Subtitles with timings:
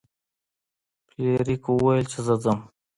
[1.09, 2.59] فلیریک وویل چې زه ځم.